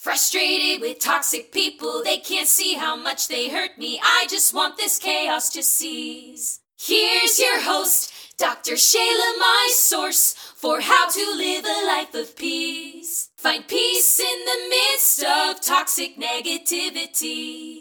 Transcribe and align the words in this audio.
Frustrated 0.00 0.80
with 0.80 0.98
toxic 0.98 1.52
people, 1.52 2.02
they 2.02 2.16
can't 2.16 2.48
see 2.48 2.72
how 2.72 2.96
much 2.96 3.28
they 3.28 3.50
hurt 3.50 3.76
me. 3.76 4.00
I 4.02 4.26
just 4.30 4.54
want 4.54 4.78
this 4.78 4.98
chaos 4.98 5.50
to 5.50 5.62
cease. 5.62 6.60
Here's 6.80 7.38
your 7.38 7.60
host, 7.60 8.10
Dr. 8.38 8.76
Shayla, 8.76 9.38
my 9.38 9.68
source 9.74 10.32
for 10.56 10.80
how 10.80 11.10
to 11.10 11.34
live 11.36 11.66
a 11.66 11.86
life 11.86 12.14
of 12.14 12.34
peace. 12.34 13.28
Find 13.36 13.68
peace 13.68 14.18
in 14.18 14.44
the 14.46 14.68
midst 14.70 15.22
of 15.22 15.60
toxic 15.60 16.16
negativity. 16.16 17.80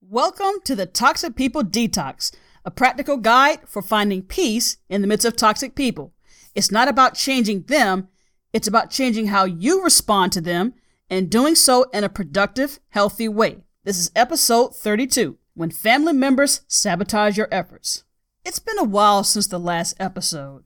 Welcome 0.00 0.60
to 0.66 0.76
the 0.76 0.86
Toxic 0.86 1.34
People 1.34 1.64
Detox, 1.64 2.32
a 2.64 2.70
practical 2.70 3.16
guide 3.16 3.58
for 3.66 3.82
finding 3.82 4.22
peace 4.22 4.76
in 4.88 5.00
the 5.00 5.08
midst 5.08 5.26
of 5.26 5.34
toxic 5.34 5.74
people. 5.74 6.12
It's 6.54 6.70
not 6.70 6.86
about 6.86 7.14
changing 7.14 7.62
them, 7.62 8.06
it's 8.52 8.68
about 8.68 8.92
changing 8.92 9.26
how 9.26 9.46
you 9.46 9.82
respond 9.82 10.30
to 10.34 10.40
them 10.40 10.72
and 11.08 11.30
doing 11.30 11.54
so 11.54 11.84
in 11.92 12.04
a 12.04 12.08
productive, 12.08 12.80
healthy 12.88 13.28
way. 13.28 13.58
This 13.84 13.98
is 13.98 14.10
episode 14.16 14.74
32 14.74 15.38
When 15.54 15.70
Family 15.70 16.12
Members 16.12 16.62
Sabotage 16.66 17.36
Your 17.36 17.48
Efforts. 17.52 18.04
It's 18.44 18.58
been 18.58 18.78
a 18.78 18.84
while 18.84 19.24
since 19.24 19.46
the 19.46 19.58
last 19.58 19.96
episode, 20.00 20.64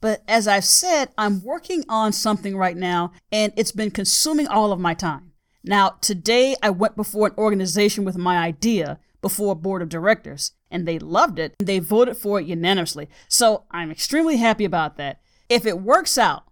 but 0.00 0.22
as 0.28 0.46
I've 0.46 0.64
said, 0.64 1.10
I'm 1.16 1.42
working 1.42 1.84
on 1.88 2.12
something 2.12 2.56
right 2.56 2.76
now 2.76 3.12
and 3.32 3.52
it's 3.56 3.72
been 3.72 3.90
consuming 3.90 4.46
all 4.46 4.72
of 4.72 4.80
my 4.80 4.94
time. 4.94 5.32
Now, 5.64 5.96
today 6.00 6.54
I 6.62 6.70
went 6.70 6.96
before 6.96 7.26
an 7.26 7.34
organization 7.36 8.04
with 8.04 8.16
my 8.16 8.38
idea 8.38 8.98
before 9.20 9.52
a 9.52 9.56
board 9.56 9.82
of 9.82 9.88
directors 9.88 10.52
and 10.70 10.86
they 10.86 10.98
loved 10.98 11.38
it. 11.38 11.54
And 11.58 11.68
they 11.68 11.78
voted 11.78 12.16
for 12.16 12.38
it 12.38 12.46
unanimously. 12.46 13.08
So 13.28 13.64
I'm 13.70 13.90
extremely 13.90 14.36
happy 14.36 14.64
about 14.64 14.96
that. 14.98 15.20
If 15.48 15.66
it 15.66 15.80
works 15.80 16.16
out, 16.16 16.44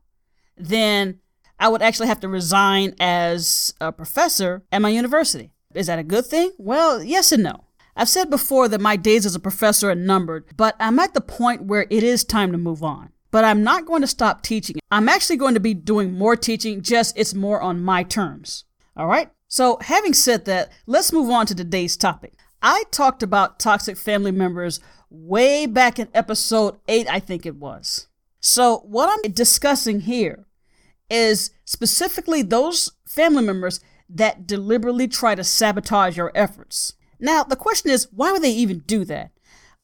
then 0.57 1.21
I 1.59 1.69
would 1.69 1.83
actually 1.83 2.09
have 2.09 2.20
to 2.20 2.28
resign 2.28 2.95
as 3.01 3.74
a 3.80 3.92
professor 3.92 4.62
at 4.70 4.83
my 4.83 4.91
university. 4.91 5.52
Is 5.74 5.87
that 5.87 5.98
a 5.98 6.05
good 6.05 6.27
thing? 6.27 6.52
Well, 6.59 7.02
yes 7.02 7.32
and 7.32 7.42
no. 7.42 7.65
I've 7.96 8.09
said 8.09 8.29
before 8.29 8.68
that 8.68 8.80
my 8.80 8.96
days 8.96 9.24
as 9.24 9.35
a 9.35 9.40
professor 9.40 9.90
are 9.90 9.95
numbered, 9.95 10.45
but 10.57 10.76
I'm 10.79 10.98
at 10.98 11.15
the 11.15 11.21
point 11.21 11.65
where 11.65 11.87
it 11.88 12.02
is 12.02 12.24
time 12.24 12.52
to 12.52 12.59
move 12.59 12.82
on. 12.82 13.10
But 13.30 13.45
I'm 13.45 13.63
not 13.63 13.87
going 13.87 14.02
to 14.02 14.07
stop 14.07 14.43
teaching. 14.43 14.76
I'm 14.90 15.09
actually 15.09 15.37
going 15.37 15.54
to 15.54 15.60
be 15.60 15.74
doing 15.74 16.13
more 16.13 16.37
teaching, 16.37 16.82
just 16.82 17.16
it's 17.18 17.35
more 17.35 17.60
on 17.60 17.82
my 17.82 18.02
terms. 18.02 18.65
All 18.96 19.07
right? 19.07 19.30
So, 19.48 19.79
having 19.80 20.13
said 20.13 20.45
that, 20.45 20.70
let's 20.87 21.13
move 21.13 21.30
on 21.30 21.46
to 21.46 21.54
today's 21.54 21.96
topic. 21.96 22.35
I 22.63 22.85
talked 22.91 23.23
about 23.23 23.59
toxic 23.59 23.96
family 23.96 24.32
members 24.32 24.80
way 25.10 25.66
back 25.66 25.98
in 25.98 26.09
episode 26.15 26.79
8, 26.88 27.07
I 27.09 27.20
think 27.20 27.46
it 27.46 27.57
was. 27.57 28.09
So, 28.41 28.79
what 28.79 29.09
I'm 29.09 29.32
discussing 29.32 30.01
here 30.01 30.46
is 31.10 31.51
specifically 31.65 32.43
those 32.43 32.93
family 33.07 33.45
members 33.45 33.80
that 34.09 34.46
deliberately 34.46 35.09
try 35.09 35.35
to 35.35 35.45
sabotage 35.45 36.16
your 36.16 36.32
efforts. 36.35 36.95
Now, 37.18 37.43
the 37.43 37.57
question 37.57 37.90
is, 37.90 38.09
why 38.13 38.32
would 38.32 38.43
they 38.43 38.52
even 38.52 38.80
do 38.80 39.04
that? 39.07 39.30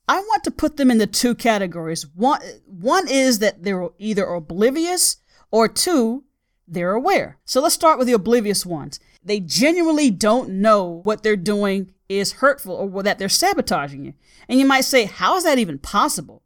I 0.09 0.19
want 0.19 0.45
to 0.45 0.51
put 0.51 0.77
them 0.77 0.91
into 0.91 1.07
two 1.07 1.35
categories. 1.35 2.07
One, 2.15 2.41
one 2.67 3.09
is 3.09 3.39
that 3.39 3.63
they're 3.63 3.89
either 3.99 4.25
oblivious, 4.25 5.17
or 5.53 5.69
two, 5.69 6.25
they're 6.67 6.95
aware. 6.95 7.39
So 7.45 7.61
let's 7.61 7.75
start 7.75 7.99
with 7.99 8.09
the 8.09 8.15
oblivious 8.15 8.67
ones. 8.67 8.99
They 9.23 9.39
genuinely 9.39 10.11
don't 10.11 10.49
know 10.49 11.03
what 11.05 11.23
they're 11.23 11.37
doing 11.37 11.93
is 12.09 12.33
hurtful 12.33 12.75
or 12.75 13.03
that 13.03 13.19
they're 13.19 13.29
sabotaging 13.29 14.05
you. 14.05 14.15
And 14.49 14.59
you 14.59 14.67
might 14.67 14.85
say, 14.85 15.05
how 15.05 15.37
is 15.37 15.45
that 15.45 15.59
even 15.59 15.79
possible? 15.79 16.42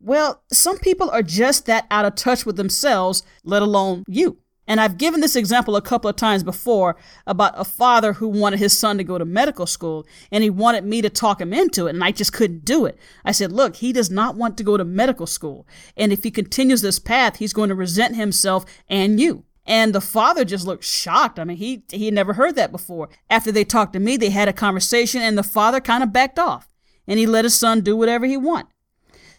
Well, 0.00 0.42
some 0.52 0.78
people 0.78 1.10
are 1.10 1.22
just 1.22 1.66
that 1.66 1.86
out 1.90 2.04
of 2.04 2.14
touch 2.14 2.46
with 2.46 2.56
themselves, 2.56 3.22
let 3.44 3.62
alone 3.62 4.04
you. 4.06 4.38
And 4.68 4.80
I've 4.80 4.98
given 4.98 5.22
this 5.22 5.34
example 5.34 5.76
a 5.76 5.82
couple 5.82 6.10
of 6.10 6.16
times 6.16 6.44
before 6.44 6.96
about 7.26 7.54
a 7.56 7.64
father 7.64 8.12
who 8.12 8.28
wanted 8.28 8.58
his 8.58 8.78
son 8.78 8.98
to 8.98 9.04
go 9.04 9.16
to 9.16 9.24
medical 9.24 9.66
school 9.66 10.06
and 10.30 10.44
he 10.44 10.50
wanted 10.50 10.84
me 10.84 11.00
to 11.00 11.08
talk 11.08 11.40
him 11.40 11.54
into 11.54 11.86
it 11.86 11.94
and 11.94 12.04
I 12.04 12.12
just 12.12 12.34
couldn't 12.34 12.66
do 12.66 12.84
it. 12.84 12.98
I 13.24 13.32
said, 13.32 13.50
look, 13.50 13.76
he 13.76 13.94
does 13.94 14.10
not 14.10 14.36
want 14.36 14.58
to 14.58 14.62
go 14.62 14.76
to 14.76 14.84
medical 14.84 15.26
school. 15.26 15.66
And 15.96 16.12
if 16.12 16.22
he 16.22 16.30
continues 16.30 16.82
this 16.82 16.98
path, 16.98 17.36
he's 17.36 17.54
going 17.54 17.70
to 17.70 17.74
resent 17.74 18.14
himself 18.14 18.66
and 18.90 19.18
you. 19.18 19.44
And 19.64 19.94
the 19.94 20.02
father 20.02 20.44
just 20.44 20.66
looked 20.66 20.84
shocked. 20.84 21.38
I 21.38 21.44
mean, 21.44 21.56
he 21.56 21.84
he 21.90 22.10
never 22.10 22.34
heard 22.34 22.54
that 22.56 22.72
before. 22.72 23.08
After 23.28 23.50
they 23.50 23.64
talked 23.64 23.94
to 23.94 24.00
me, 24.00 24.16
they 24.18 24.30
had 24.30 24.48
a 24.48 24.52
conversation 24.52 25.22
and 25.22 25.36
the 25.36 25.42
father 25.42 25.80
kind 25.80 26.02
of 26.02 26.12
backed 26.12 26.38
off 26.38 26.68
and 27.06 27.18
he 27.18 27.26
let 27.26 27.44
his 27.46 27.54
son 27.54 27.80
do 27.80 27.96
whatever 27.96 28.26
he 28.26 28.36
want. 28.36 28.66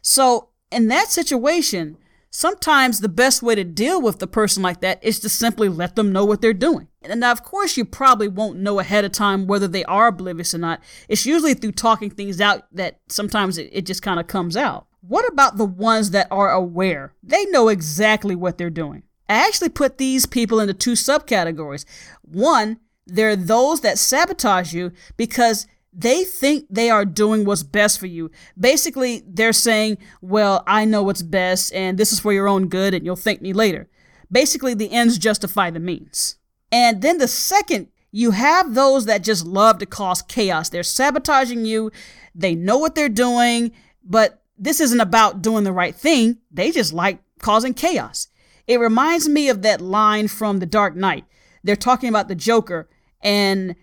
So 0.02 0.49
in 0.72 0.88
that 0.88 1.10
situation, 1.10 1.98
sometimes 2.30 3.00
the 3.00 3.10
best 3.10 3.42
way 3.42 3.56
to 3.56 3.64
deal 3.64 4.02
with 4.02 4.20
the 4.20 4.28
person 4.28 4.62
like 4.64 4.82
that 4.82 5.04
is 5.04 5.20
to 5.20 5.30
simply 5.30 5.70
let 5.70 5.96
them 5.96 6.12
know 6.12 6.26
what 6.26 6.42
they're 6.42 6.54
doing. 6.54 6.88
And 7.02 7.20
now, 7.20 7.32
of 7.32 7.44
course, 7.44 7.78
you 7.78 7.86
probably 7.86 8.28
won't 8.28 8.60
know 8.60 8.80
ahead 8.80 9.06
of 9.06 9.12
time 9.12 9.48
whether 9.48 9.68
they 9.68 9.84
are 9.86 10.08
oblivious 10.08 10.54
or 10.54 10.60
not. 10.60 10.82
It's 11.08 11.26
usually 11.26 11.54
through 11.54 11.72
talking 11.74 12.10
things 12.10 12.40
out 12.42 12.64
that 12.74 13.00
sometimes 13.08 13.58
it, 13.58 13.70
it 13.72 13.86
just 13.86 14.02
kind 14.02 14.20
of 14.20 14.28
comes 14.28 14.56
out. 14.58 14.88
What 15.02 15.28
about 15.32 15.58
the 15.58 15.66
ones 15.66 16.12
that 16.12 16.28
are 16.30 16.52
aware? 16.52 17.14
They 17.24 17.46
know 17.46 17.70
exactly 17.70 18.36
what 18.36 18.58
they're 18.58 18.70
doing. 18.70 19.04
I 19.30 19.48
actually 19.48 19.70
put 19.70 19.98
these 19.98 20.26
people 20.26 20.60
into 20.60 20.74
two 20.74 20.94
subcategories. 20.94 21.86
One, 22.22 22.80
they're 23.06 23.36
those 23.36 23.82
that 23.82 23.98
sabotage 23.98 24.74
you 24.74 24.92
because 25.18 25.68
they 25.92 26.24
think 26.24 26.66
they 26.70 26.90
are 26.90 27.06
doing 27.06 27.46
what's 27.46 27.64
best 27.64 28.00
for 28.00 28.06
you. 28.06 28.30
Basically, 28.60 29.24
they're 29.28 29.54
saying, 29.54 29.98
Well, 30.22 30.64
I 30.68 30.86
know 30.86 31.04
what's 31.04 31.22
best, 31.22 31.74
and 31.74 31.98
this 31.98 32.12
is 32.12 32.20
for 32.20 32.34
your 32.34 32.48
own 32.48 32.68
good, 32.68 32.94
and 32.94 33.06
you'll 33.06 33.16
thank 33.16 33.42
me 33.42 33.54
later. 33.54 33.90
Basically, 34.32 34.74
the 34.74 34.92
ends 34.92 35.18
justify 35.18 35.70
the 35.72 35.80
means. 35.80 36.38
And 36.72 37.02
then 37.02 37.18
the 37.18 37.28
second, 37.28 37.88
you 38.12 38.32
have 38.32 38.76
those 38.76 39.06
that 39.06 39.24
just 39.24 39.46
love 39.46 39.80
to 39.80 39.86
cause 39.86 40.22
chaos. 40.22 40.70
They're 40.70 40.84
sabotaging 40.84 41.66
you, 41.66 41.92
they 42.36 42.56
know 42.56 42.78
what 42.78 42.96
they're 42.96 43.10
doing, 43.10 43.72
but 44.04 44.44
this 44.58 44.80
isn't 44.80 45.02
about 45.02 45.42
doing 45.42 45.64
the 45.64 45.72
right 45.74 45.96
thing. 45.96 46.38
They 46.52 46.72
just 46.72 46.94
like 46.94 47.20
causing 47.40 47.74
chaos. 47.74 48.28
It 48.68 48.80
reminds 48.80 49.28
me 49.28 49.50
of 49.50 49.64
that 49.64 49.82
line 49.82 50.28
from 50.28 50.60
The 50.60 50.66
Dark 50.66 50.96
Knight. 50.96 51.26
They're 51.64 51.76
talking 51.76 52.10
about 52.10 52.28
the 52.28 52.36
Joker, 52.36 52.88
and 53.22 53.76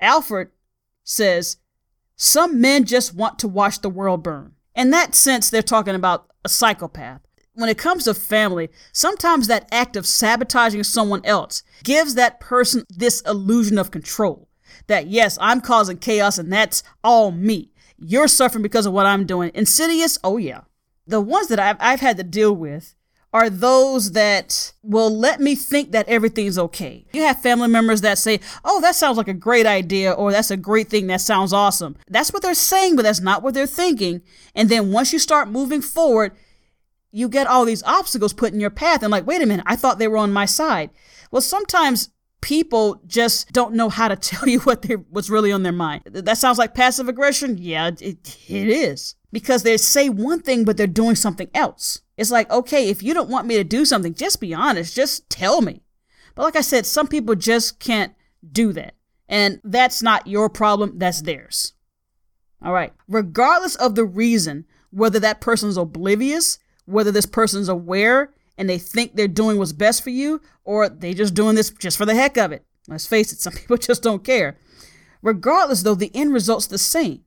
Alfred 0.00 0.48
says, 1.06 1.56
Some 2.16 2.60
men 2.60 2.84
just 2.84 3.14
want 3.14 3.38
to 3.38 3.48
watch 3.48 3.80
the 3.80 3.88
world 3.88 4.22
burn. 4.22 4.52
In 4.74 4.90
that 4.90 5.14
sense, 5.14 5.48
they're 5.48 5.62
talking 5.62 5.94
about 5.94 6.30
a 6.44 6.50
psychopath. 6.50 7.22
When 7.54 7.70
it 7.70 7.78
comes 7.78 8.04
to 8.04 8.12
family, 8.12 8.68
sometimes 8.92 9.46
that 9.46 9.66
act 9.72 9.96
of 9.96 10.06
sabotaging 10.06 10.84
someone 10.84 11.24
else 11.24 11.62
gives 11.82 12.14
that 12.14 12.38
person 12.38 12.84
this 12.90 13.22
illusion 13.22 13.78
of 13.78 13.90
control. 13.90 14.48
That, 14.88 15.06
yes, 15.06 15.38
I'm 15.40 15.62
causing 15.62 15.96
chaos 15.96 16.36
and 16.36 16.52
that's 16.52 16.82
all 17.02 17.30
me. 17.30 17.70
You're 17.98 18.28
suffering 18.28 18.62
because 18.62 18.84
of 18.84 18.92
what 18.92 19.06
I'm 19.06 19.24
doing. 19.24 19.50
Insidious? 19.54 20.18
Oh, 20.22 20.36
yeah. 20.36 20.62
The 21.06 21.20
ones 21.20 21.48
that 21.48 21.58
I've, 21.58 21.76
I've 21.80 22.00
had 22.00 22.18
to 22.18 22.24
deal 22.24 22.54
with 22.54 22.94
are 23.36 23.50
those 23.50 24.12
that 24.12 24.72
will 24.82 25.10
let 25.10 25.40
me 25.40 25.54
think 25.54 25.92
that 25.92 26.08
everything's 26.08 26.58
okay. 26.58 27.04
You 27.12 27.20
have 27.24 27.42
family 27.42 27.68
members 27.68 28.00
that 28.00 28.16
say, 28.16 28.40
Oh, 28.64 28.80
that 28.80 28.94
sounds 28.94 29.18
like 29.18 29.28
a 29.28 29.34
great 29.34 29.66
idea, 29.66 30.10
or 30.10 30.32
that's 30.32 30.50
a 30.50 30.56
great 30.56 30.88
thing, 30.88 31.06
that 31.08 31.20
sounds 31.20 31.52
awesome. 31.52 31.96
That's 32.08 32.32
what 32.32 32.40
they're 32.40 32.54
saying, 32.54 32.96
but 32.96 33.02
that's 33.02 33.20
not 33.20 33.42
what 33.42 33.52
they're 33.52 33.66
thinking. 33.66 34.22
And 34.54 34.70
then 34.70 34.90
once 34.90 35.12
you 35.12 35.18
start 35.18 35.50
moving 35.50 35.82
forward, 35.82 36.32
you 37.12 37.28
get 37.28 37.46
all 37.46 37.66
these 37.66 37.82
obstacles 37.82 38.32
put 38.32 38.54
in 38.54 38.60
your 38.60 38.70
path 38.70 39.02
and 39.02 39.10
like, 39.10 39.26
wait 39.26 39.42
a 39.42 39.46
minute, 39.46 39.66
I 39.68 39.76
thought 39.76 39.98
they 39.98 40.08
were 40.08 40.16
on 40.16 40.32
my 40.32 40.46
side. 40.46 40.88
Well, 41.30 41.42
sometimes 41.42 42.08
people 42.40 43.02
just 43.06 43.52
don't 43.52 43.74
know 43.74 43.90
how 43.90 44.08
to 44.08 44.16
tell 44.30 44.48
you 44.48 44.60
what 44.60 44.80
they 44.80 44.94
what's 44.94 45.28
really 45.28 45.52
on 45.52 45.62
their 45.62 45.72
mind. 45.72 46.04
That 46.06 46.38
sounds 46.38 46.56
like 46.56 46.74
passive 46.74 47.06
aggression. 47.06 47.58
Yeah, 47.58 47.88
it, 47.88 48.38
it 48.48 48.68
is 48.68 49.14
because 49.36 49.64
they 49.64 49.76
say 49.76 50.08
one 50.08 50.40
thing 50.40 50.64
but 50.64 50.78
they're 50.78 50.86
doing 50.86 51.14
something 51.14 51.50
else. 51.52 52.00
It's 52.16 52.30
like, 52.30 52.50
okay, 52.50 52.88
if 52.88 53.02
you 53.02 53.12
don't 53.12 53.28
want 53.28 53.46
me 53.46 53.56
to 53.56 53.64
do 53.64 53.84
something, 53.84 54.14
just 54.14 54.40
be 54.40 54.54
honest, 54.54 54.96
just 54.96 55.28
tell 55.28 55.60
me. 55.60 55.82
But 56.34 56.44
like 56.44 56.56
I 56.56 56.62
said, 56.62 56.86
some 56.86 57.06
people 57.06 57.34
just 57.34 57.78
can't 57.78 58.14
do 58.50 58.72
that. 58.72 58.94
And 59.28 59.60
that's 59.62 60.02
not 60.02 60.26
your 60.26 60.48
problem, 60.48 60.98
that's 60.98 61.20
theirs. 61.20 61.74
All 62.62 62.72
right. 62.72 62.94
Regardless 63.08 63.76
of 63.76 63.94
the 63.94 64.06
reason, 64.06 64.64
whether 64.90 65.20
that 65.20 65.42
person's 65.42 65.76
oblivious, 65.76 66.58
whether 66.86 67.12
this 67.12 67.26
person's 67.26 67.68
aware 67.68 68.32
and 68.56 68.70
they 68.70 68.78
think 68.78 69.16
they're 69.16 69.28
doing 69.28 69.58
what's 69.58 69.72
best 69.72 70.02
for 70.02 70.08
you, 70.08 70.40
or 70.64 70.88
they 70.88 71.12
just 71.12 71.34
doing 71.34 71.56
this 71.56 71.68
just 71.68 71.98
for 71.98 72.06
the 72.06 72.14
heck 72.14 72.38
of 72.38 72.52
it. 72.52 72.64
Let's 72.88 73.06
face 73.06 73.34
it, 73.34 73.40
some 73.40 73.52
people 73.54 73.76
just 73.76 74.02
don't 74.02 74.24
care. 74.24 74.56
Regardless, 75.20 75.82
though, 75.82 75.94
the 75.94 76.10
end 76.14 76.32
result's 76.32 76.68
the 76.68 76.78
same. 76.78 77.25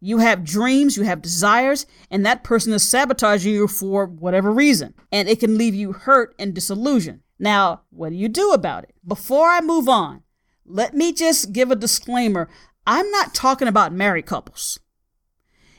You 0.00 0.18
have 0.18 0.44
dreams, 0.44 0.96
you 0.96 1.02
have 1.02 1.20
desires, 1.20 1.86
and 2.10 2.24
that 2.24 2.42
person 2.42 2.72
is 2.72 2.88
sabotaging 2.88 3.52
you 3.52 3.68
for 3.68 4.06
whatever 4.06 4.50
reason. 4.50 4.94
And 5.12 5.28
it 5.28 5.40
can 5.40 5.58
leave 5.58 5.74
you 5.74 5.92
hurt 5.92 6.34
and 6.38 6.54
disillusioned. 6.54 7.20
Now, 7.38 7.82
what 7.90 8.10
do 8.10 8.16
you 8.16 8.28
do 8.28 8.52
about 8.52 8.84
it? 8.84 8.94
Before 9.06 9.48
I 9.48 9.60
move 9.60 9.88
on, 9.88 10.22
let 10.64 10.94
me 10.94 11.12
just 11.12 11.52
give 11.52 11.70
a 11.70 11.76
disclaimer. 11.76 12.48
I'm 12.86 13.10
not 13.10 13.34
talking 13.34 13.68
about 13.68 13.92
married 13.92 14.26
couples. 14.26 14.78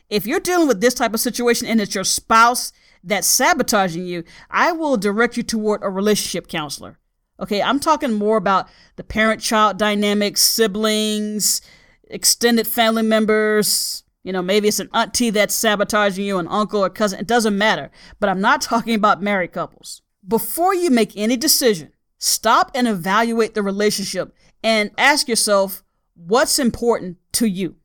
If 0.09 0.27
you're 0.27 0.39
dealing 0.39 0.67
with 0.67 0.81
this 0.81 0.93
type 0.93 1.13
of 1.13 1.19
situation 1.19 1.67
and 1.67 1.79
it's 1.79 1.95
your 1.95 2.03
spouse 2.03 2.73
that's 3.03 3.27
sabotaging 3.27 4.05
you, 4.05 4.23
I 4.49 4.71
will 4.71 4.97
direct 4.97 5.37
you 5.37 5.43
toward 5.43 5.81
a 5.83 5.89
relationship 5.89 6.47
counselor. 6.47 6.99
Okay, 7.39 7.61
I'm 7.61 7.79
talking 7.79 8.13
more 8.13 8.37
about 8.37 8.67
the 8.97 9.03
parent 9.03 9.41
child 9.41 9.77
dynamics, 9.77 10.41
siblings, 10.41 11.61
extended 12.07 12.67
family 12.67 13.01
members. 13.01 14.03
You 14.23 14.31
know, 14.31 14.41
maybe 14.41 14.67
it's 14.67 14.79
an 14.79 14.89
auntie 14.93 15.31
that's 15.31 15.55
sabotaging 15.55 16.25
you, 16.25 16.37
an 16.37 16.47
uncle 16.47 16.83
or 16.83 16.89
cousin. 16.89 17.19
It 17.19 17.27
doesn't 17.27 17.57
matter. 17.57 17.91
But 18.19 18.29
I'm 18.29 18.41
not 18.41 18.61
talking 18.61 18.95
about 18.95 19.21
married 19.21 19.53
couples. 19.53 20.01
Before 20.27 20.75
you 20.75 20.91
make 20.91 21.17
any 21.17 21.35
decision, 21.35 21.91
stop 22.17 22.71
and 22.75 22.87
evaluate 22.87 23.55
the 23.55 23.63
relationship 23.63 24.35
and 24.63 24.91
ask 24.97 25.27
yourself 25.27 25.83
what's 26.13 26.59
important 26.59 27.17
to 27.33 27.47
you. 27.47 27.75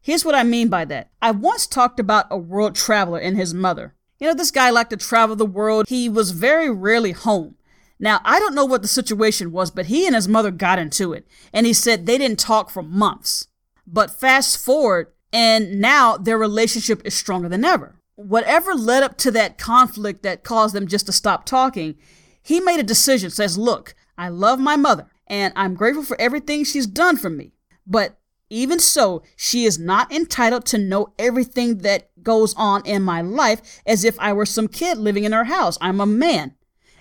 Here's 0.00 0.24
what 0.24 0.34
I 0.34 0.44
mean 0.44 0.68
by 0.68 0.84
that. 0.86 1.10
I 1.20 1.32
once 1.32 1.66
talked 1.66 2.00
about 2.00 2.26
a 2.30 2.38
world 2.38 2.74
traveler 2.74 3.18
and 3.18 3.36
his 3.36 3.52
mother. 3.52 3.94
You 4.18 4.28
know, 4.28 4.34
this 4.34 4.50
guy 4.50 4.70
liked 4.70 4.90
to 4.90 4.96
travel 4.96 5.34
the 5.34 5.46
world. 5.46 5.86
He 5.88 6.08
was 6.08 6.30
very 6.30 6.70
rarely 6.70 7.12
home. 7.12 7.56
Now, 7.98 8.20
I 8.24 8.38
don't 8.38 8.54
know 8.54 8.64
what 8.64 8.80
the 8.82 8.88
situation 8.88 9.52
was, 9.52 9.70
but 9.70 9.86
he 9.86 10.06
and 10.06 10.14
his 10.14 10.28
mother 10.28 10.50
got 10.50 10.78
into 10.78 11.12
it. 11.12 11.26
And 11.52 11.66
he 11.66 11.74
said 11.74 12.06
they 12.06 12.16
didn't 12.16 12.38
talk 12.38 12.70
for 12.70 12.82
months. 12.82 13.48
But 13.86 14.10
fast 14.10 14.58
forward, 14.58 15.08
and 15.32 15.80
now 15.80 16.16
their 16.16 16.38
relationship 16.38 17.02
is 17.04 17.14
stronger 17.14 17.48
than 17.48 17.64
ever. 17.64 17.96
Whatever 18.16 18.74
led 18.74 19.02
up 19.02 19.16
to 19.18 19.30
that 19.30 19.58
conflict 19.58 20.22
that 20.22 20.44
caused 20.44 20.74
them 20.74 20.86
just 20.86 21.06
to 21.06 21.12
stop 21.12 21.46
talking, 21.46 21.96
he 22.42 22.60
made 22.60 22.80
a 22.80 22.84
decision, 22.84 23.30
says, 23.30 23.56
Look, 23.56 23.94
I 24.18 24.28
love 24.28 24.58
my 24.58 24.76
mother, 24.76 25.06
and 25.26 25.52
I'm 25.56 25.74
grateful 25.74 26.02
for 26.02 26.20
everything 26.20 26.64
she's 26.64 26.86
done 26.86 27.16
for 27.16 27.30
me. 27.30 27.52
But 27.86 28.18
even 28.50 28.80
so, 28.80 29.22
she 29.36 29.64
is 29.64 29.78
not 29.78 30.12
entitled 30.12 30.66
to 30.66 30.78
know 30.78 31.12
everything 31.18 31.78
that 31.78 32.10
goes 32.22 32.52
on 32.54 32.84
in 32.84 33.02
my 33.02 33.22
life 33.22 33.80
as 33.86 34.04
if 34.04 34.18
I 34.18 34.32
were 34.32 34.44
some 34.44 34.66
kid 34.66 34.98
living 34.98 35.24
in 35.24 35.32
her 35.32 35.44
house. 35.44 35.78
I'm 35.80 36.00
a 36.00 36.06
man. 36.06 36.56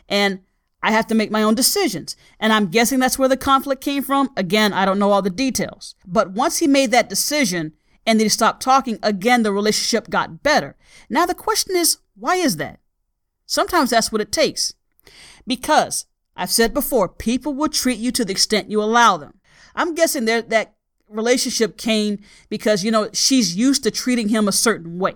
And 0.07 0.41
I 0.81 0.91
have 0.91 1.07
to 1.07 1.15
make 1.15 1.31
my 1.31 1.43
own 1.43 1.55
decisions. 1.55 2.15
And 2.39 2.53
I'm 2.53 2.67
guessing 2.67 2.99
that's 2.99 3.19
where 3.19 3.27
the 3.27 3.35
conflict 3.35 3.83
came 3.83 4.03
from. 4.03 4.29
Again, 4.37 4.71
I 4.71 4.85
don't 4.85 4.99
know 4.99 5.11
all 5.11 5.23
the 5.23 5.29
details. 5.29 5.95
But 6.05 6.31
once 6.31 6.59
he 6.59 6.67
made 6.67 6.91
that 6.91 7.09
decision 7.09 7.73
and 8.05 8.19
they 8.19 8.27
stopped 8.27 8.61
talking, 8.61 8.99
again, 9.03 9.43
the 9.43 9.51
relationship 9.51 10.09
got 10.09 10.43
better. 10.43 10.75
Now 11.09 11.25
the 11.25 11.33
question 11.35 11.75
is, 11.75 11.97
why 12.15 12.35
is 12.35 12.57
that? 12.57 12.79
Sometimes 13.45 13.89
that's 13.89 14.11
what 14.11 14.21
it 14.21 14.31
takes. 14.31 14.73
Because 15.45 16.05
I've 16.35 16.51
said 16.51 16.73
before, 16.73 17.09
people 17.09 17.53
will 17.53 17.69
treat 17.69 17.99
you 17.99 18.11
to 18.11 18.23
the 18.23 18.31
extent 18.31 18.71
you 18.71 18.81
allow 18.81 19.17
them. 19.17 19.39
I'm 19.75 19.95
guessing 19.95 20.25
there 20.25 20.41
that 20.41 20.75
relationship 21.09 21.77
came 21.77 22.19
because, 22.49 22.83
you 22.83 22.91
know, 22.91 23.09
she's 23.13 23.55
used 23.55 23.83
to 23.83 23.91
treating 23.91 24.29
him 24.29 24.47
a 24.47 24.53
certain 24.53 24.99
way. 24.99 25.15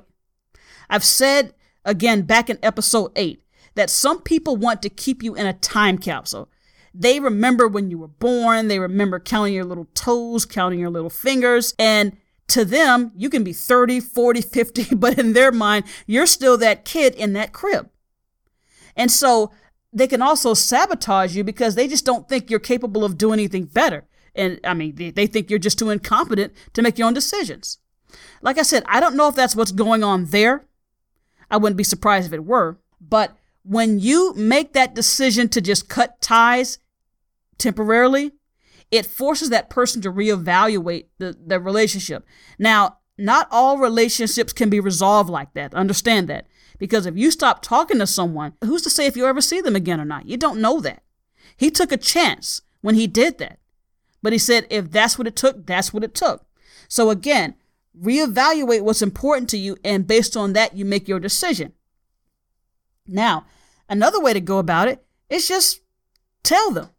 I've 0.90 1.04
said 1.04 1.54
again 1.86 2.24
back 2.24 2.50
in 2.50 2.60
episode 2.64 3.12
8 3.16 3.44
that 3.76 3.90
some 3.90 4.22
people 4.22 4.56
want 4.56 4.82
to 4.82 4.90
keep 4.90 5.24
you 5.24 5.36
in 5.36 5.46
a 5.46 5.54
time 5.54 5.98
capsule. 5.98 6.50
They 6.94 7.20
remember 7.20 7.68
when 7.68 7.90
you 7.90 7.98
were 7.98 8.08
born, 8.08 8.68
they 8.68 8.80
remember 8.80 9.20
counting 9.20 9.54
your 9.54 9.66
little 9.66 9.88
toes, 9.96 10.46
counting 10.46 10.80
your 10.80 10.92
little 10.92 11.10
fingers, 11.10 11.74
and 11.80 12.16
to 12.48 12.66
them, 12.66 13.12
you 13.16 13.30
can 13.30 13.44
be 13.44 13.54
30, 13.54 14.00
40, 14.00 14.42
50, 14.42 14.96
but 14.96 15.18
in 15.18 15.34
their 15.34 15.52
mind, 15.52 15.86
you're 16.06 16.26
still 16.26 16.58
that 16.58 16.86
kid 16.86 17.16
in 17.16 17.34
that 17.34 17.54
crib. 17.54 17.90
And 18.96 19.12
so 19.12 19.52
they 19.92 20.08
can 20.08 20.22
also 20.22 20.54
sabotage 20.54 21.36
you 21.36 21.44
because 21.44 21.76
they 21.76 21.88
just 21.88 22.06
don't 22.06 22.28
think 22.28 22.50
you're 22.50 22.60
capable 22.60 23.04
of 23.04 23.18
doing 23.18 23.40
anything 23.40 23.66
better. 23.66 24.06
And 24.36 24.60
I 24.64 24.74
mean, 24.74 24.96
they, 24.96 25.12
they 25.12 25.28
think 25.28 25.50
you're 25.50 25.60
just 25.60 25.80
too 25.80 25.90
incompetent 25.90 26.54
to 26.74 26.82
make 26.82 26.98
your 26.98 27.08
own 27.08 27.14
decisions. 27.14 27.78
Like 28.42 28.58
I 28.58 28.64
said, 28.64 28.84
I 28.88 29.00
don't 29.00 29.16
know 29.16 29.28
if 29.28 29.36
that's 29.36 29.56
what's 29.56 29.72
going 29.72 30.04
on 30.04 30.26
there. 30.26 30.66
I 31.50 31.58
wouldn't 31.58 31.78
be 31.78 31.84
surprised 31.84 32.28
if 32.28 32.34
it 32.34 32.46
were. 32.46 32.78
But 33.00 33.36
when 33.64 34.00
you 34.00 34.34
make 34.34 34.74
that 34.74 34.96
decision 34.96 35.50
to 35.50 35.62
just 35.62 35.88
cut 35.88 36.20
ties 36.22 36.80
temporarily, 37.58 38.32
it 38.92 39.06
forces 39.06 39.50
that 39.50 39.70
person 39.70 40.02
to 40.02 40.12
reevaluate 40.12 41.06
the, 41.18 41.38
the 41.46 41.60
relationship. 41.60 42.26
Now, 42.58 43.00
not 43.18 43.48
all 43.52 43.78
relationships 43.78 44.54
can 44.54 44.70
be 44.70 44.80
resolved 44.80 45.30
like 45.30 45.54
that. 45.54 45.74
Understand 45.74 46.28
that. 46.30 46.48
Because 46.80 47.06
if 47.06 47.18
you 47.18 47.32
stop 47.32 47.62
talking 47.62 48.00
to 48.00 48.08
someone, 48.08 48.54
who's 48.64 48.82
to 48.82 48.90
say 48.90 49.06
if 49.06 49.16
you 49.16 49.26
ever 49.26 49.42
see 49.42 49.62
them 49.62 49.76
again 49.76 50.02
or 50.02 50.06
not? 50.06 50.28
You 50.28 50.38
don't 50.38 50.62
know 50.62 50.80
that. 50.82 51.04
He 51.56 51.70
took 51.70 51.92
a 51.92 51.98
chance 51.98 52.62
when 52.82 52.96
he 52.96 53.08
did 53.08 53.38
that. 53.38 53.60
But 54.22 54.34
he 54.34 54.40
said, 54.40 54.68
if 54.70 54.90
that's 54.92 55.18
what 55.18 55.28
it 55.28 55.36
took, 55.36 55.66
that's 55.66 55.94
what 55.94 56.04
it 56.04 56.16
took. 56.16 56.46
So 56.88 57.10
again, 57.10 57.56
reevaluate 58.00 58.82
what's 58.82 59.02
important 59.02 59.50
to 59.52 59.58
you, 59.58 59.78
and 59.84 60.08
based 60.08 60.36
on 60.36 60.54
that, 60.54 60.76
you 60.76 60.86
make 60.86 61.08
your 61.08 61.20
decision. 61.20 61.74
Now, 63.08 63.46
another 63.90 64.22
way 64.22 64.34
to 64.34 64.42
go 64.42 64.60
about 64.60 64.88
it 64.88 65.06
is 65.30 65.48
just 65.48 65.82
tell 66.42 66.72
them. 66.72 66.90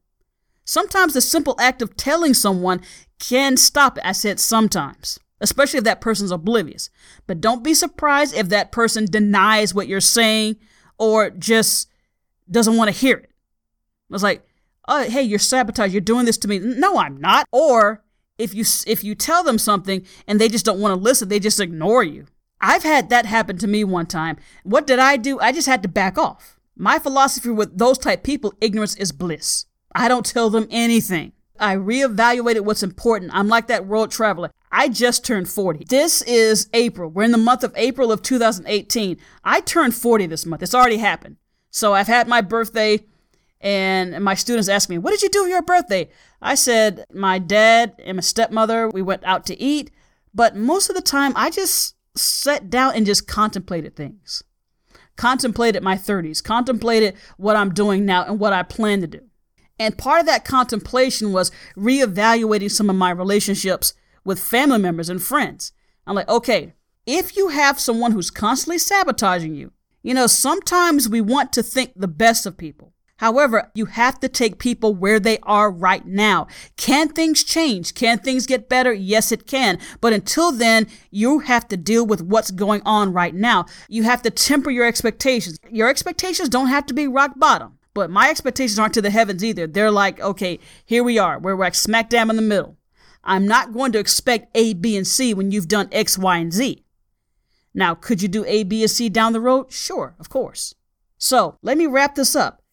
Sometimes 0.65 1.13
the 1.13 1.21
simple 1.21 1.57
act 1.59 1.83
of 1.83 1.97
telling 1.97 2.35
someone 2.35 2.81
can 3.19 3.57
stop 3.57 3.99
it. 3.99 4.07
I 4.07 4.13
said 4.13 4.41
sometimes, 4.41 5.19
especially 5.41 5.79
if 5.79 5.85
that 5.85 6.01
person's 6.01 6.31
oblivious. 6.31 6.91
But 7.27 7.41
don't 7.41 7.65
be 7.65 7.75
surprised 7.75 8.35
if 8.35 8.49
that 8.49 8.73
person 8.73 9.05
denies 9.05 9.75
what 9.75 9.89
you're 9.89 10.01
saying 10.01 10.57
or 10.99 11.31
just 11.31 11.89
doesn't 12.51 12.77
want 12.77 12.89
to 12.89 12.99
hear 12.99 13.19
it. 13.19 13.31
It's 14.11 14.23
like, 14.23 14.47
oh, 14.89 15.05
hey, 15.05 15.23
you're 15.23 15.39
sabotaged. 15.39 15.93
You're 15.93 16.01
doing 16.01 16.25
this 16.25 16.39
to 16.39 16.49
me. 16.49 16.59
No, 16.59 16.99
I'm 16.99 17.21
not. 17.21 17.47
Or 17.53 18.03
if 18.39 18.55
you 18.55 18.65
if 18.87 19.05
you 19.05 19.15
tell 19.15 19.43
them 19.43 19.59
something 19.59 20.05
and 20.27 20.41
they 20.41 20.49
just 20.49 20.65
don't 20.65 20.81
want 20.81 20.93
to 20.93 21.03
listen, 21.03 21.29
they 21.29 21.41
just 21.41 21.61
ignore 21.61 22.03
you. 22.03 22.27
I've 22.61 22.83
had 22.83 23.11
that 23.11 23.27
happen 23.27 23.59
to 23.59 23.67
me 23.67 23.85
one 23.85 24.07
time. 24.07 24.39
What 24.63 24.87
did 24.87 24.99
I 24.99 25.17
do? 25.17 25.39
I 25.41 25.53
just 25.53 25.67
had 25.67 25.83
to 25.83 25.89
back 25.89 26.17
off. 26.17 26.59
My 26.77 26.99
philosophy 26.99 27.51
with 27.51 27.77
those 27.77 27.99
type 27.99 28.23
people, 28.23 28.55
ignorance 28.61 28.97
is 28.97 29.13
bliss. 29.13 29.67
I 29.95 30.09
don't 30.09 30.27
tell 30.27 30.51
them 30.51 30.67
anything. 30.71 31.33
I 31.59 31.77
reevaluated 31.77 32.63
what's 32.63 32.83
important. 32.83 33.31
I'm 33.33 33.49
like 33.49 33.69
that 33.69 33.87
world 33.87 34.11
traveler. 34.11 34.51
I 34.73 34.89
just 34.89 35.25
turned 35.25 35.49
40. 35.49 35.85
This 35.89 36.21
is 36.23 36.69
April. 36.73 37.11
We're 37.11 37.23
in 37.23 37.31
the 37.31 37.39
month 37.39 37.63
of 37.63 37.73
April 37.77 38.11
of 38.11 38.23
2018. 38.23 39.17
I 39.45 39.61
turned 39.61 39.95
40 39.95 40.27
this 40.27 40.47
month. 40.47 40.63
It's 40.63 40.75
already 40.75 40.97
happened. 40.97 41.37
So 41.71 41.95
I've 41.95 42.09
had 42.09 42.27
my 42.27 42.41
birthday 42.41 43.05
and 43.61 44.23
my 44.23 44.35
students 44.35 44.69
ask 44.69 44.91
me, 44.91 44.99
What 44.99 45.13
did 45.13 45.23
you 45.23 45.31
do 45.31 45.45
for 45.45 45.49
your 45.49 45.63
birthday? 45.63 46.11
I 46.43 46.57
said, 46.57 47.07
My 47.13 47.39
dad 47.39 47.95
and 48.05 48.17
my 48.17 48.21
stepmother, 48.21 48.91
we 48.91 49.01
went 49.01 49.23
out 49.25 49.47
to 49.47 49.61
eat. 49.61 49.91
But 50.35 50.57
most 50.57 50.91
of 50.91 50.97
the 50.97 51.03
time, 51.03 51.33
I 51.37 51.51
just 51.51 51.95
sat 52.17 52.69
down 52.69 52.95
and 52.95 53.07
just 53.07 53.29
contemplated 53.29 53.95
things. 53.95 54.43
Contemplated 55.17 55.83
my 55.83 55.97
30s, 55.97 56.43
contemplated 56.43 57.15
what 57.37 57.55
I'm 57.55 57.73
doing 57.73 58.05
now 58.05 58.25
and 58.25 58.41
what 58.41 58.53
I 58.53 58.65
plan 58.65 59.01
to 59.01 59.07
do. 59.07 59.21
And 59.79 59.99
part 59.99 60.21
of 60.21 60.27
that 60.27 60.45
contemplation 60.45 61.33
was 61.33 61.51
reevaluating 61.77 62.71
some 62.71 62.89
of 62.89 62.97
my 62.97 63.11
relationships 63.11 63.95
with 64.25 64.39
family 64.39 64.79
members 64.79 65.09
and 65.09 65.23
friends. 65.23 65.73
I'm 66.07 66.15
like, 66.15 66.29
okay, 66.29 66.75
if 67.07 67.37
you 67.37 67.49
have 67.49 67.81
someone 67.81 68.13
who's 68.13 68.31
constantly 68.31 68.79
sabotaging 68.79 69.55
you, 69.55 69.73
you 70.03 70.15
know, 70.15 70.27
sometimes 70.27 71.09
we 71.09 71.21
want 71.21 71.53
to 71.55 71.63
think 71.63 71.93
the 71.97 72.09
best 72.09 72.47
of 72.47 72.57
people. 72.57 72.93
However, 73.19 73.71
you 73.75 73.87
have 73.87 74.19
to 74.21 74.29
take 74.29 74.59
people 74.59 74.95
where 74.95 75.21
they 75.21 75.39
are 75.45 75.71
right 75.71 76.05
now. 76.05 76.49
Can 76.77 77.09
things 77.09 77.45
change? 77.45 77.95
Can 77.95 78.19
things 78.19 78.45
get 78.45 78.69
better? 78.69 78.93
Yes, 78.93 79.31
it 79.31 79.47
can. 79.47 79.79
But 80.01 80.13
until 80.13 80.51
then, 80.51 80.89
you 81.11 81.39
have 81.41 81.69
to 81.69 81.77
deal 81.77 82.05
with 82.05 82.21
what's 82.21 82.51
going 82.51 82.83
on 82.85 83.13
right 83.13 83.35
now. 83.35 83.67
You 83.89 84.03
have 84.03 84.23
to 84.23 84.31
temper 84.31 84.71
your 84.71 84.85
expectations. 84.85 85.59
Your 85.71 85.89
expectations 85.89 86.49
don't 86.49 86.67
have 86.67 86.87
to 86.87 86.95
be 86.95 87.07
rock 87.07 87.33
bottom, 87.37 87.74
but 87.95 88.11
my 88.11 88.29
expectations 88.29 88.79
aren't 88.79 88.95
to 88.95 89.03
the 89.03 89.11
heavens 89.11 89.45
either. 89.45 89.67
They're 89.67 89.91
like, 89.91 90.21
okay, 90.21 90.59
here 90.85 91.03
we 91.03 91.19
are. 91.19 91.39
We're 91.39 91.57
like 91.57 91.75
smack 91.75 92.11
dab 92.11 92.29
in 92.29 92.37
the 92.37 92.43
middle. 92.43 92.77
I'm 93.23 93.47
not 93.47 93.73
going 93.73 93.93
to 93.93 93.99
expect 93.99 94.55
A, 94.55 94.75
B, 94.75 94.97
and 94.97 95.07
C 95.07 95.33
when 95.33 95.51
you've 95.51 95.69
done 95.69 95.89
X, 95.93 96.19
Y, 96.19 96.37
and 96.37 96.53
Z. 96.53 96.85
Now, 97.73 97.95
could 97.95 98.21
you 98.21 98.29
do 98.29 98.45
A, 98.47 98.65
B, 98.65 98.83
and 98.83 98.91
C 98.91 99.09
down 99.09 99.33
the 99.33 99.41
road? 99.41 99.73
Sure, 99.73 100.15
of 100.19 100.29
course. 100.29 100.75
So 101.17 101.59
let 101.63 101.79
me 101.79 101.87
wrap 101.87 102.17
this 102.17 102.37
up 102.37 102.65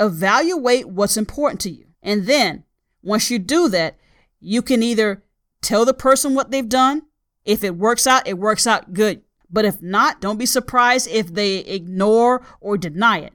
evaluate 0.00 0.88
what's 0.88 1.16
important 1.16 1.60
to 1.62 1.70
you. 1.70 1.86
And 2.02 2.26
then 2.26 2.64
once 3.02 3.30
you 3.30 3.38
do 3.38 3.68
that, 3.68 3.96
you 4.40 4.62
can 4.62 4.82
either 4.82 5.24
tell 5.60 5.84
the 5.84 5.94
person 5.94 6.34
what 6.34 6.50
they've 6.50 6.68
done. 6.68 7.02
If 7.44 7.64
it 7.64 7.76
works 7.76 8.06
out, 8.06 8.26
it 8.28 8.38
works 8.38 8.66
out 8.66 8.92
good. 8.92 9.22
But 9.50 9.64
if 9.64 9.80
not, 9.80 10.20
don't 10.20 10.38
be 10.38 10.46
surprised 10.46 11.08
if 11.08 11.32
they 11.32 11.58
ignore 11.58 12.44
or 12.60 12.76
deny 12.76 13.18
it. 13.18 13.32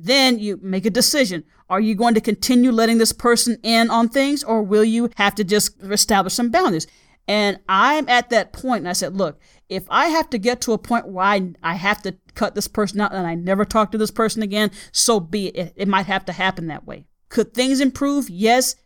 Then 0.00 0.38
you 0.38 0.60
make 0.62 0.86
a 0.86 0.90
decision. 0.90 1.42
Are 1.68 1.80
you 1.80 1.96
going 1.96 2.14
to 2.14 2.20
continue 2.20 2.70
letting 2.70 2.98
this 2.98 3.12
person 3.12 3.58
in 3.64 3.90
on 3.90 4.08
things 4.08 4.44
or 4.44 4.62
will 4.62 4.84
you 4.84 5.10
have 5.16 5.34
to 5.34 5.44
just 5.44 5.82
establish 5.82 6.34
some 6.34 6.50
boundaries? 6.50 6.86
And 7.26 7.58
I'm 7.68 8.08
at 8.08 8.30
that 8.30 8.52
point 8.52 8.82
and 8.82 8.88
I 8.88 8.92
said, 8.92 9.16
look, 9.16 9.40
if 9.68 9.84
I 9.90 10.06
have 10.06 10.30
to 10.30 10.38
get 10.38 10.60
to 10.62 10.72
a 10.72 10.78
point 10.78 11.08
where 11.08 11.24
I, 11.24 11.52
I 11.64 11.74
have 11.74 12.00
to 12.02 12.16
cut 12.36 12.54
this 12.54 12.68
person 12.68 13.00
out 13.00 13.12
and 13.12 13.26
I 13.26 13.34
never 13.34 13.64
talk 13.64 13.90
to 13.90 13.98
this 13.98 14.12
person 14.12 14.40
again, 14.40 14.70
so 14.92 15.18
be 15.18 15.48
it. 15.48 15.72
It 15.74 15.88
might 15.88 16.06
have 16.06 16.24
to 16.26 16.32
happen 16.32 16.68
that 16.68 16.86
way. 16.86 17.06
Could 17.28 17.52
things 17.52 17.80
improve? 17.80 18.30
Yes. 18.30 18.76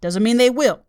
Doesn't 0.00 0.22
mean 0.22 0.36
they 0.36 0.50
will. 0.50 0.84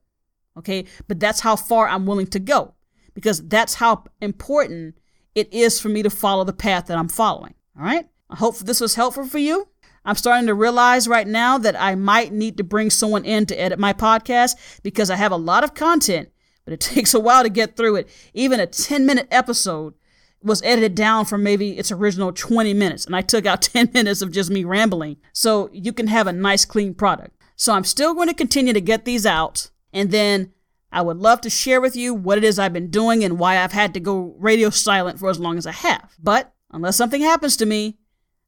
Okay. 0.58 0.86
But 1.08 1.20
that's 1.20 1.40
how 1.40 1.56
far 1.56 1.88
I'm 1.88 2.06
willing 2.06 2.28
to 2.28 2.40
go 2.40 2.76
because 3.16 3.46
that's 3.48 3.74
how 3.74 4.04
important 4.22 4.96
it 5.34 5.52
is 5.52 5.82
for 5.82 5.90
me 5.90 6.04
to 6.04 6.12
follow 6.12 6.44
the 6.44 6.54
path 6.54 6.86
that 6.86 7.00
I'm 7.00 7.10
following. 7.10 7.56
All 7.76 7.84
right. 7.84 8.08
I 8.30 8.36
hope 8.38 8.58
this 8.58 8.82
was 8.82 8.96
helpful 8.96 9.26
for 9.26 9.38
you. 9.38 9.68
I'm 10.06 10.16
starting 10.16 10.48
to 10.48 10.54
realize 10.54 11.08
right 11.08 11.28
now 11.28 11.58
that 11.58 11.80
I 11.80 11.96
might 11.96 12.32
need 12.32 12.58
to 12.58 12.64
bring 12.64 12.90
someone 12.90 13.26
in 13.26 13.46
to 13.48 13.60
edit 13.60 13.80
my 13.80 13.92
podcast 13.92 14.82
because 14.84 15.10
I 15.10 15.16
have 15.16 15.32
a 15.32 15.38
lot 15.38 15.64
of 15.64 15.74
content, 15.74 16.30
but 16.64 16.74
it 16.74 16.80
takes 16.80 17.14
a 17.14 17.20
while 17.20 17.44
to 17.44 17.50
get 17.50 17.76
through 17.76 17.98
it. 17.98 18.10
Even 18.34 18.60
a 18.60 18.68
10 18.68 19.06
minute 19.06 19.28
episode 19.32 19.96
was 20.44 20.62
edited 20.62 20.94
down 20.94 21.26
from 21.26 21.42
maybe 21.42 21.72
its 21.78 21.92
original 21.92 22.32
20 22.32 22.74
minutes, 22.76 23.06
and 23.06 23.16
I 23.16 23.22
took 23.22 23.46
out 23.46 23.62
10 23.64 23.92
minutes 23.94 24.22
of 24.22 24.32
just 24.32 24.52
me 24.52 24.64
rambling 24.64 25.18
so 25.34 25.70
you 25.74 25.92
can 25.92 26.08
have 26.08 26.28
a 26.28 26.34
nice, 26.34 26.66
clean 26.66 26.94
product. 26.94 27.36
So 27.56 27.74
I'm 27.74 27.86
still 27.86 28.14
going 28.14 28.28
to 28.28 28.34
continue 28.34 28.74
to 28.74 28.82
get 28.82 29.06
these 29.06 29.26
out, 29.26 29.72
and 29.92 30.12
then 30.12 30.52
I 30.92 31.02
would 31.02 31.18
love 31.18 31.42
to 31.42 31.50
share 31.50 31.82
with 31.82 31.96
you 31.96 32.14
what 32.14 32.38
it 32.38 32.44
is 32.44 32.60
I've 32.60 32.74
been 32.74 32.92
doing 32.92 33.24
and 33.24 33.40
why 33.40 33.58
I've 33.58 33.72
had 33.72 33.94
to 33.96 34.00
go 34.00 34.36
radio 34.38 34.70
silent 34.70 35.20
for 35.20 35.30
as 35.30 35.40
long 35.40 35.58
as 35.58 35.66
I 35.66 35.72
have. 35.72 36.16
But 36.22 36.54
unless 36.72 36.96
something 36.96 37.22
happens 37.22 37.58
to 37.58 37.66
me, 37.66 37.98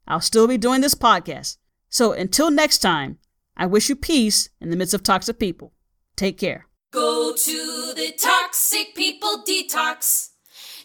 I'll 0.07 0.21
still 0.21 0.47
be 0.47 0.57
doing 0.57 0.81
this 0.81 0.95
podcast. 0.95 1.57
So 1.89 2.13
until 2.13 2.49
next 2.51 2.79
time, 2.79 3.17
I 3.55 3.65
wish 3.65 3.89
you 3.89 3.95
peace 3.95 4.49
in 4.61 4.69
the 4.69 4.75
midst 4.75 4.93
of 4.93 5.03
toxic 5.03 5.39
people. 5.39 5.73
Take 6.15 6.37
care. 6.37 6.67
Go 6.91 7.33
to 7.35 7.93
the 7.95 8.13
Toxic 8.17 8.95
People 8.95 9.43
Detox. 9.47 10.29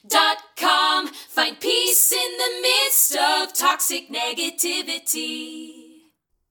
Dot 0.06 0.38
com. 0.58 1.06
Find 1.08 1.60
peace 1.60 2.10
in 2.10 2.36
the 2.38 2.60
midst 2.60 3.16
of 3.16 3.54
toxic 3.54 4.10
negativity. 4.10 5.81